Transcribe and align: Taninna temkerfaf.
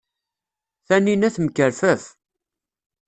Taninna 0.87 1.29
temkerfaf. 1.35 2.03